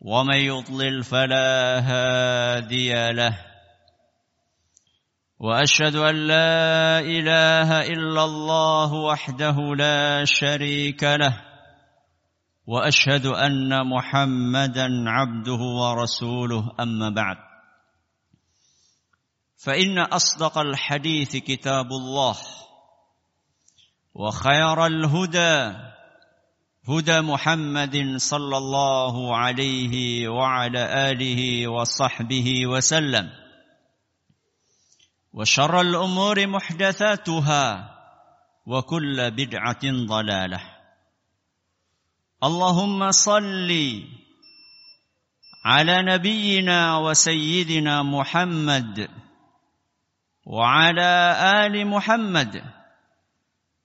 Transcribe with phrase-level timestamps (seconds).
[0.00, 3.38] ومن يضلل فلا هادي له.
[5.38, 11.40] وأشهد أن لا إله إلا الله وحده لا شريك له.
[12.66, 16.72] وأشهد أن محمدا عبده ورسوله.
[16.80, 17.36] أما بعد.
[19.56, 22.36] فإن أصدق الحديث كتاب الله.
[24.14, 25.88] وخير الهدى
[26.88, 33.30] هدى محمد صلى الله عليه وعلى آله وصحبه وسلم.
[35.32, 37.94] وشر الأمور محدثاتها
[38.66, 40.60] وكل بدعة ضلالة.
[42.44, 43.70] اللهم صل
[45.64, 49.08] على نبينا وسيدنا محمد
[50.46, 51.36] وعلى
[51.66, 52.77] آل محمد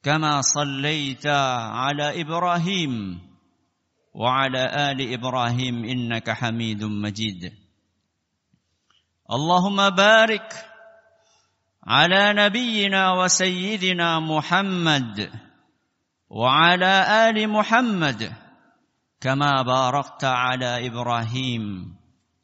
[0.03, 3.19] كما صليت على إبراهيم
[4.13, 7.53] وعلى آل إبراهيم إنك حميد مجيد.
[9.31, 10.49] اللهم بارك
[11.87, 15.31] على نبينا وسيدنا محمد
[16.29, 16.93] وعلى
[17.29, 18.33] آل محمد
[19.21, 21.95] كما باركت على إبراهيم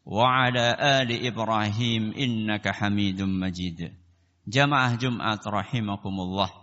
[0.05, 3.94] وعلى آل إبراهيم إنك حميد مجيد.
[4.47, 6.59] جماعة جمعة رحمكم الله.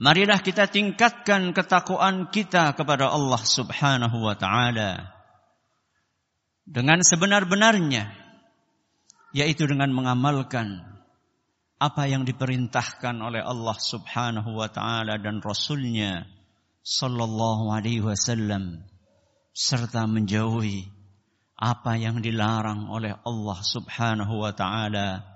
[0.00, 5.12] Marilah kita tingkatkan ketakwaan kita kepada Allah Subhanahu wa taala
[6.64, 8.08] dengan sebenar-benarnya
[9.36, 10.80] yaitu dengan mengamalkan
[11.76, 16.24] apa yang diperintahkan oleh Allah Subhanahu wa taala dan rasulnya
[16.80, 18.80] sallallahu alaihi wasallam
[19.52, 20.88] serta menjauhi
[21.60, 25.29] apa yang dilarang oleh Allah Subhanahu wa taala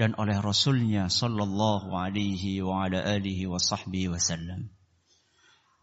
[0.00, 4.72] dan oleh Rasulnya sallallahu alaihi wa ala alihi wa sahbihi wasallam.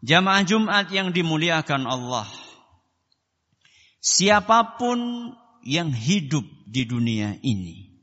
[0.02, 2.26] Jamaah Jumat yang dimuliakan Allah.
[4.02, 5.30] Siapa pun
[5.62, 7.94] yang hidup di dunia ini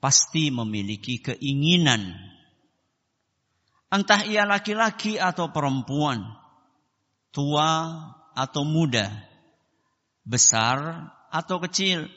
[0.00, 2.16] pasti memiliki keinginan
[3.92, 6.24] entah ia laki-laki atau perempuan,
[7.36, 8.00] tua
[8.32, 9.12] atau muda,
[10.24, 12.08] besar atau kecil,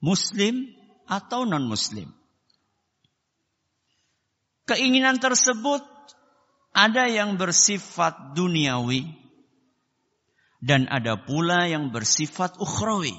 [0.00, 0.75] muslim
[1.06, 2.10] atau non-muslim.
[4.66, 5.82] Keinginan tersebut
[6.74, 9.06] ada yang bersifat duniawi
[10.60, 13.14] dan ada pula yang bersifat ukhrawi.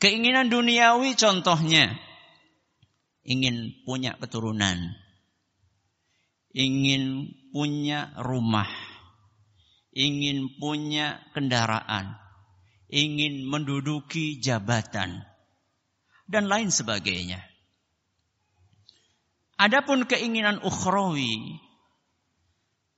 [0.00, 1.92] Keinginan duniawi contohnya
[3.26, 4.96] ingin punya keturunan,
[6.56, 8.70] ingin punya rumah,
[9.92, 12.16] ingin punya kendaraan,
[12.88, 15.29] ingin menduduki jabatan,
[16.30, 17.42] dan lain sebagainya.
[19.58, 21.58] Adapun keinginan ukhrawi,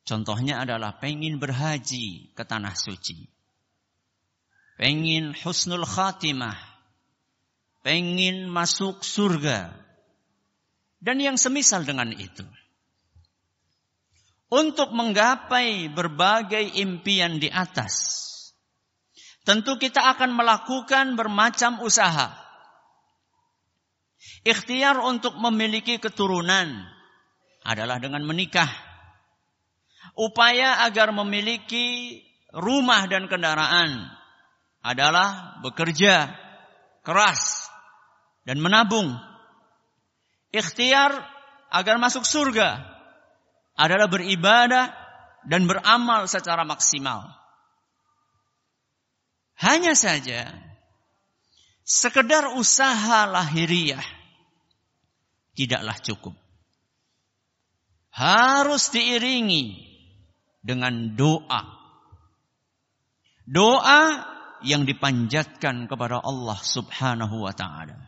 [0.04, 3.26] contohnya adalah pengen berhaji ke tanah suci.
[4.76, 6.54] Pengen husnul khatimah.
[7.82, 9.74] Pengen masuk surga.
[11.02, 12.46] Dan yang semisal dengan itu.
[14.52, 18.22] Untuk menggapai berbagai impian di atas.
[19.42, 22.41] Tentu kita akan melakukan bermacam usaha.
[24.42, 26.82] Ikhtiar untuk memiliki keturunan
[27.62, 28.70] adalah dengan menikah.
[30.18, 32.18] Upaya agar memiliki
[32.50, 34.10] rumah dan kendaraan
[34.82, 36.34] adalah bekerja
[37.06, 37.70] keras
[38.42, 39.14] dan menabung.
[40.50, 41.16] Ikhtiar
[41.70, 42.82] agar masuk surga
[43.78, 44.90] adalah beribadah
[45.46, 47.30] dan beramal secara maksimal.
[49.56, 50.50] Hanya saja
[51.86, 54.21] sekedar usaha lahiriah
[55.56, 56.34] tidaklah cukup.
[58.12, 59.92] Harus diiringi
[60.60, 61.62] dengan doa.
[63.48, 64.02] Doa
[64.62, 67.98] yang dipanjatkan kepada Allah Subhanahu wa taala.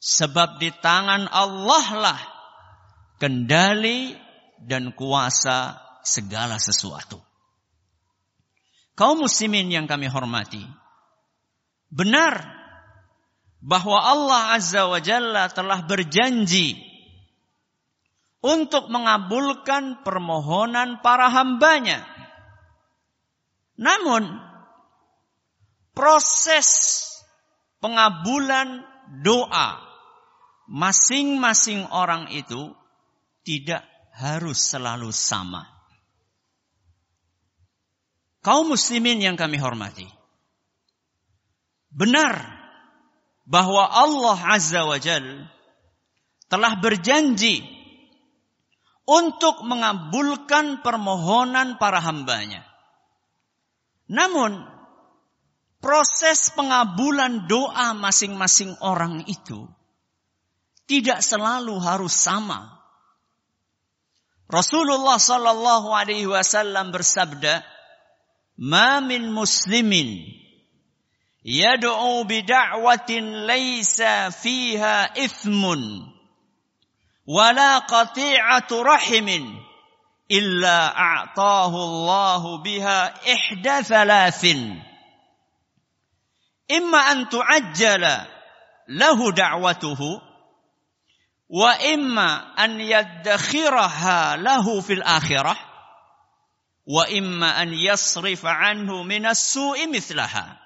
[0.00, 2.20] Sebab di tangan Allah lah
[3.16, 4.12] kendali
[4.60, 7.20] dan kuasa segala sesuatu.
[8.96, 10.64] Kaum muslimin yang kami hormati,
[11.92, 12.48] benar
[13.60, 16.76] bahwa Allah Azza wa Jalla telah berjanji
[18.44, 22.06] untuk mengabulkan permohonan para hambanya.
[23.76, 24.28] Namun,
[25.92, 26.68] proses
[27.82, 28.86] pengabulan
[29.20, 29.82] doa
[30.70, 32.72] masing-masing orang itu
[33.46, 33.84] tidak
[34.16, 35.66] harus selalu sama.
[38.40, 40.06] Kaum muslimin yang kami hormati.
[41.90, 42.55] Benar
[43.46, 45.46] bahwa Allah Azza wa Jal
[46.50, 47.62] telah berjanji
[49.06, 52.66] untuk mengabulkan permohonan para hambanya.
[54.10, 54.66] Namun,
[55.78, 59.70] proses pengabulan doa masing-masing orang itu
[60.90, 62.82] tidak selalu harus sama.
[64.46, 67.66] Rasulullah sallallahu alaihi wasallam bersabda,
[68.62, 70.22] "Ma min muslimin
[71.46, 73.10] يدعو بدعوة
[73.46, 74.02] ليس
[74.42, 75.64] فيها إثم
[77.26, 79.28] ولا قطيعة رحم
[80.30, 84.44] إلا أعطاه الله بها إحدى ثلاث.
[86.70, 88.08] إما أن تعجل
[88.88, 89.98] له دعوته
[91.48, 95.56] وإما أن يدخرها له في الآخرة
[96.86, 100.65] وإما أن يصرف عنه من السوء مثلها.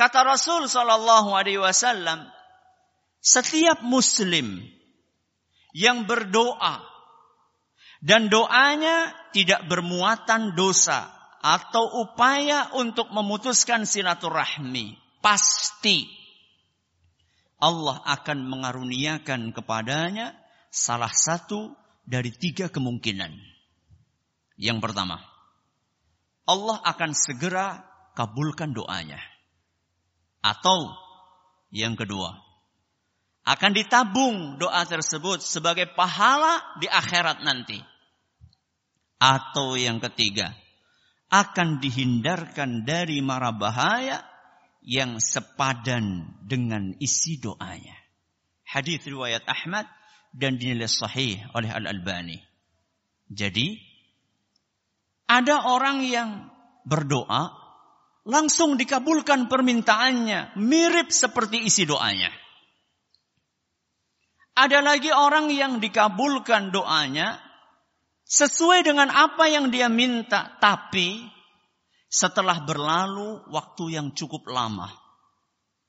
[0.00, 2.24] Kata Rasul sallallahu alaihi wasallam
[3.20, 4.64] setiap muslim
[5.76, 6.80] yang berdoa
[8.00, 11.12] dan doanya tidak bermuatan dosa
[11.44, 16.08] atau upaya untuk memutuskan silaturahmi pasti
[17.60, 20.32] Allah akan mengaruniakan kepadanya
[20.72, 21.76] salah satu
[22.08, 23.36] dari tiga kemungkinan.
[24.56, 25.20] Yang pertama,
[26.48, 27.84] Allah akan segera
[28.16, 29.20] kabulkan doanya.
[30.40, 30.92] Atau
[31.70, 32.32] yang kedua,
[33.44, 37.80] akan ditabung doa tersebut sebagai pahala di akhirat nanti.
[39.20, 40.56] Atau yang ketiga,
[41.28, 44.24] akan dihindarkan dari mara bahaya
[44.80, 47.96] yang sepadan dengan isi doanya.
[48.64, 49.84] Hadis riwayat Ahmad
[50.32, 52.38] dan dinilai sahih oleh Al-Albani.
[53.30, 53.78] Jadi
[55.30, 56.48] ada orang yang
[56.88, 57.59] berdoa
[58.30, 62.30] langsung dikabulkan permintaannya mirip seperti isi doanya.
[64.54, 67.42] Ada lagi orang yang dikabulkan doanya
[68.30, 71.26] sesuai dengan apa yang dia minta tapi
[72.06, 74.90] setelah berlalu waktu yang cukup lama.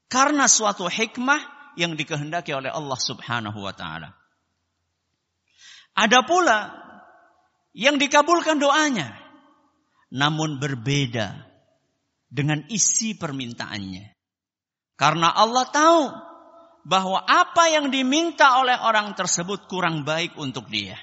[0.09, 4.11] Karena suatu hikmah yang dikehendaki oleh Allah Subhanahu wa taala.
[5.93, 6.71] Ada pula
[7.75, 9.15] yang dikabulkan doanya
[10.11, 11.50] namun berbeda
[12.31, 14.15] dengan isi permintaannya.
[14.95, 16.03] Karena Allah tahu
[16.87, 20.95] bahwa apa yang diminta oleh orang tersebut kurang baik untuk dia.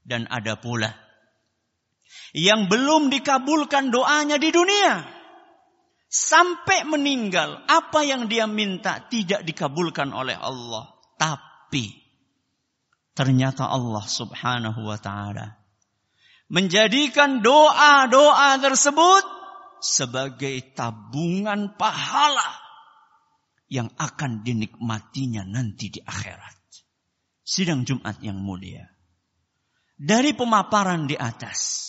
[0.00, 0.88] Dan ada pula
[2.32, 5.04] yang belum dikabulkan doanya di dunia.
[6.08, 10.96] Sampai meninggal, apa yang dia minta tidak dikabulkan oleh Allah.
[11.20, 11.92] Tapi
[13.12, 15.60] ternyata Allah subhanahu wa ta'ala
[16.48, 19.37] menjadikan doa-doa tersebut
[19.80, 22.58] sebagai tabungan pahala
[23.68, 26.56] yang akan dinikmatinya nanti di akhirat.
[27.44, 28.84] Sidang Jumat yang mulia.
[29.98, 31.88] Dari pemaparan di atas,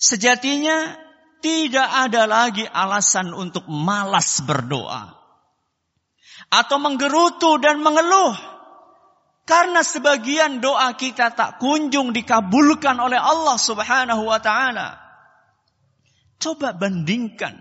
[0.00, 0.96] Sejatinya
[1.44, 5.12] tidak ada lagi alasan untuk malas berdoa.
[6.48, 8.32] Atau menggerutu dan mengeluh.
[9.44, 14.99] Karena sebagian doa kita tak kunjung dikabulkan oleh Allah subhanahu wa ta'ala.
[16.40, 17.60] Coba bandingkan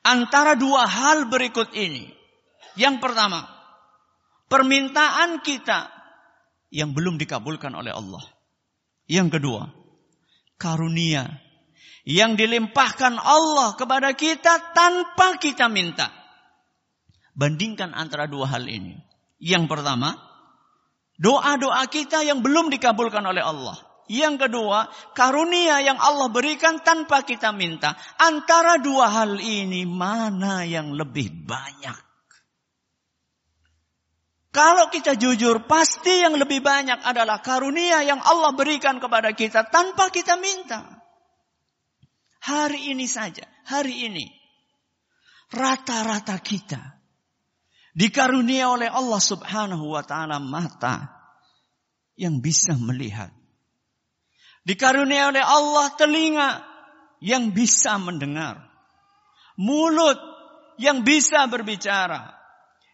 [0.00, 2.08] antara dua hal berikut ini.
[2.76, 3.44] Yang pertama,
[4.48, 5.92] permintaan kita
[6.72, 8.24] yang belum dikabulkan oleh Allah.
[9.06, 9.70] Yang kedua,
[10.56, 11.40] karunia
[12.06, 16.08] yang dilimpahkan Allah kepada kita tanpa kita minta.
[17.36, 18.96] Bandingkan antara dua hal ini.
[19.36, 20.16] Yang pertama,
[21.20, 23.76] doa-doa kita yang belum dikabulkan oleh Allah.
[24.06, 24.86] Yang kedua,
[25.18, 27.98] karunia yang Allah berikan tanpa kita minta.
[28.22, 32.06] Antara dua hal ini, mana yang lebih banyak?
[34.56, 40.08] Kalau kita jujur, pasti yang lebih banyak adalah karunia yang Allah berikan kepada kita tanpa
[40.08, 40.96] kita minta.
[42.40, 44.32] Hari ini saja, hari ini.
[45.52, 46.96] Rata-rata kita
[47.92, 51.04] dikarunia oleh Allah subhanahu wa ta'ala mata
[52.16, 53.35] yang bisa melihat.
[54.66, 56.50] Dikarunia oleh Allah telinga
[57.22, 58.58] yang bisa mendengar.
[59.54, 60.18] Mulut
[60.82, 62.34] yang bisa berbicara.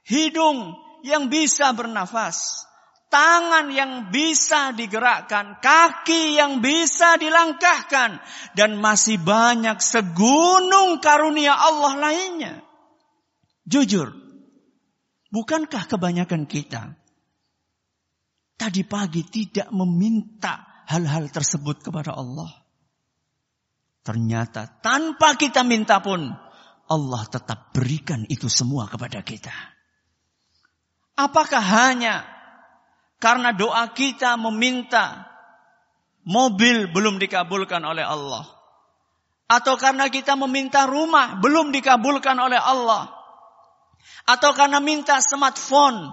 [0.04, 2.68] Hidung yang bisa bernafas,
[3.08, 8.20] tangan yang bisa digerakkan, kaki yang bisa dilangkahkan,
[8.52, 12.54] dan masih banyak segunung karunia Allah lainnya.
[13.64, 14.12] Jujur,
[15.32, 16.98] bukankah kebanyakan kita
[18.62, 22.50] tadi pagi tidak meminta hal-hal tersebut kepada Allah?
[24.02, 26.26] Ternyata tanpa kita minta pun
[26.90, 29.54] Allah tetap berikan itu semua kepada kita.
[31.14, 32.26] Apakah hanya
[33.22, 35.30] karena doa kita meminta
[36.26, 38.42] mobil belum dikabulkan oleh Allah.
[39.46, 43.12] Atau karena kita meminta rumah belum dikabulkan oleh Allah.
[44.26, 46.10] Atau karena minta smartphone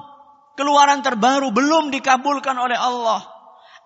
[0.59, 3.38] keluaran terbaru belum dikabulkan oleh Allah.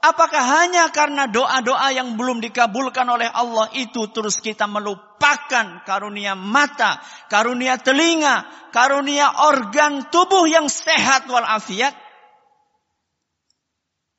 [0.03, 6.99] Apakah hanya karena doa-doa yang belum dikabulkan oleh Allah itu terus kita melupakan karunia mata,
[7.31, 8.43] karunia telinga,
[8.75, 11.95] karunia organ tubuh yang sehat walafiat?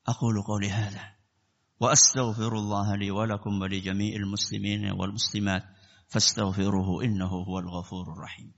[0.09, 1.05] Aku qouli hadza
[1.77, 5.69] wa astaghfirullah li wa lakum wa li jami'il muslimin wal muslimat
[6.09, 8.57] fastaghfiruhu innahu huwal ghafurur rahim.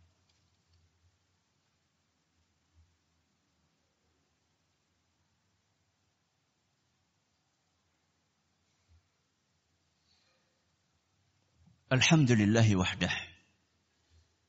[11.92, 13.12] الحمد لله وحده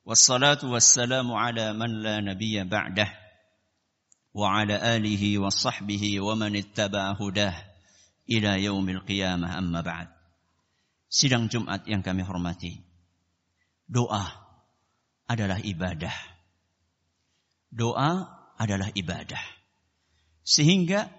[0.06, 3.10] والصلاة والسلام على من لا نبي بعده
[4.34, 7.74] وعلى آله وصحبه ومن اتبع هداه
[8.28, 10.08] ila yaumil qiyamah amma ba'd.
[11.12, 12.80] Sidang Jumat yang kami hormati.
[13.86, 14.26] Doa
[15.30, 16.16] adalah ibadah.
[17.70, 18.12] Doa
[18.58, 19.44] adalah ibadah.
[20.44, 21.12] Sehingga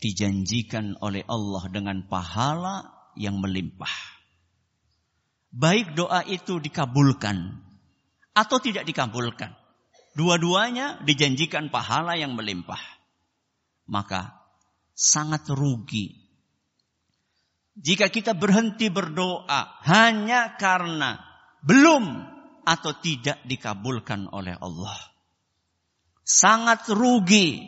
[0.00, 4.13] dijanjikan oleh Allah dengan pahala yang melimpah.
[5.55, 7.63] Baik doa itu dikabulkan
[8.35, 9.55] atau tidak dikabulkan.
[10.19, 12.79] Dua-duanya dijanjikan pahala yang melimpah.
[13.87, 14.35] Maka
[14.91, 16.25] sangat rugi
[17.75, 21.19] jika kita berhenti berdoa hanya karena
[21.59, 22.23] belum
[22.63, 24.95] atau tidak dikabulkan oleh Allah.
[26.25, 27.59] Sangat rugi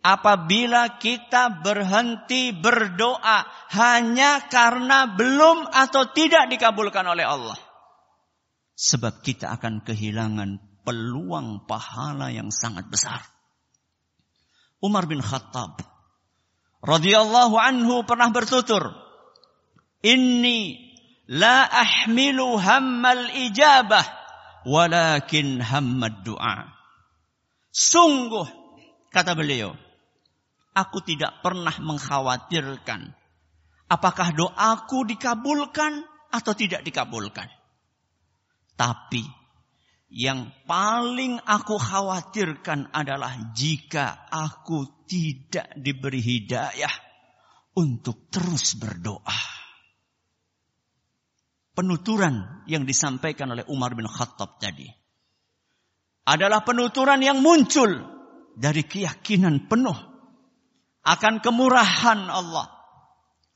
[0.00, 3.44] apabila kita berhenti berdoa
[3.76, 7.58] hanya karena belum atau tidak dikabulkan oleh Allah.
[8.80, 10.56] Sebab kita akan kehilangan
[10.88, 13.20] peluang pahala yang sangat besar.
[14.80, 15.84] Umar bin Khattab
[16.80, 18.96] radhiyallahu anhu pernah bertutur,
[20.00, 20.96] "Inni
[21.28, 24.08] la ahmilu hammal ijabah
[24.64, 26.72] walakin hammad du'a."
[27.68, 28.48] Sungguh
[29.12, 29.76] kata beliau,
[30.74, 33.20] aku tidak pernah mengkhawatirkan
[33.90, 37.50] apakah doaku dikabulkan atau tidak dikabulkan.
[38.78, 39.26] Tapi
[40.14, 46.94] yang paling aku khawatirkan adalah jika aku tidak diberi hidayah
[47.76, 49.58] untuk terus berdoa.
[51.70, 54.86] Penuturan yang disampaikan oleh Umar bin Khattab tadi
[56.26, 57.88] adalah penuturan yang muncul
[58.58, 60.09] dari keyakinan penuh
[61.04, 62.68] akan kemurahan Allah,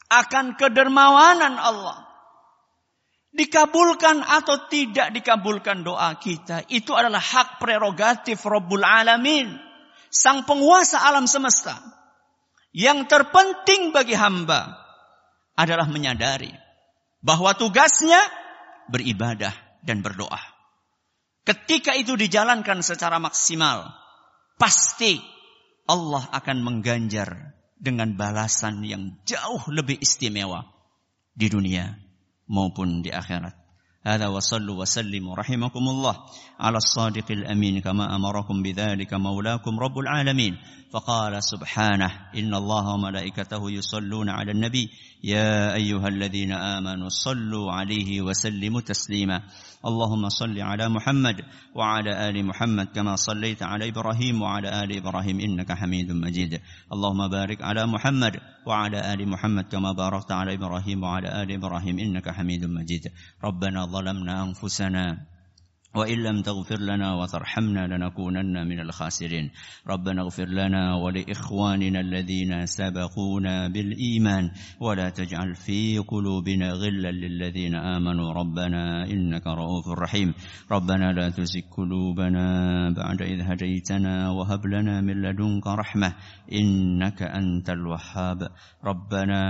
[0.09, 2.05] akan kedermawanan Allah,
[3.35, 6.63] Dikabulkan atau tidak dikabulkan doa kita.
[6.71, 9.59] Itu adalah hak prerogatif Rabbul Alamin.
[10.07, 11.75] Sang penguasa alam semesta.
[12.71, 14.79] Yang terpenting bagi hamba
[15.59, 16.55] adalah menyadari
[17.27, 18.23] bahwa tugasnya
[18.87, 19.51] beribadah
[19.83, 20.39] dan berdoa.
[21.43, 23.91] Ketika itu dijalankan secara maksimal,
[24.63, 25.19] pasti
[25.85, 30.65] Allah akan mengganjar dengan balasan yang jauh lebih istimewa
[31.37, 32.01] di dunia
[32.49, 33.64] maupun di akhirat.
[34.07, 36.17] هذا وصلوا وسلموا رحمكم الله
[36.61, 40.57] على الصادق الأمين كما أمركم بذلك مولاكم رب العالمين.
[40.95, 44.91] فقال سبحانه إن الله وملائكته يصلون على النبي
[45.25, 49.43] يا أيها الذين آمنوا صلوا عليه وسلموا تسليما.
[49.87, 51.37] اللهم صل على محمد
[51.75, 56.61] وعلى آل محمد كما صليت على إبراهيم وعلى آل إبراهيم إنك حميد مجيد.
[56.93, 62.31] اللهم بارك على محمد وعلى آل محمد كما باركت على إبراهيم وعلى آل إبراهيم إنك
[62.31, 63.13] حميد مجيد.
[63.45, 65.18] ربنا ظلمنا انفسنا
[65.95, 69.51] وإن لم تغفر لنا وترحمنا لنكونن من الخاسرين.
[69.89, 78.33] ربنا اغفر لنا ولإخواننا الذين سبقونا بالإيمان ولا تجعل في قلوبنا غلا للذين آمنوا.
[78.33, 80.35] ربنا إنك رؤوف رحيم.
[80.73, 82.47] ربنا لا تزغ قلوبنا
[82.97, 86.15] بعد إذ هديتنا وهب لنا من لدنك رحمة
[86.53, 88.49] إنك أنت الوهاب.
[88.85, 89.41] ربنا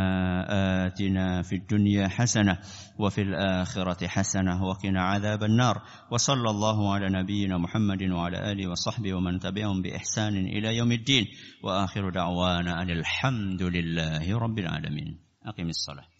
[0.86, 2.58] آتنا في الدنيا حسنة
[2.98, 5.82] وفي الآخرة حسنة وقنا عذاب النار.
[6.10, 11.26] وصل وصلى الله على نبينا محمد وعلى آله وصحبه ومن تبعهم بإحسان إلى يوم الدين.
[11.62, 15.18] وآخر دعوانا أن الحمد لله رب العالمين.
[15.46, 16.13] أقم الصلاة.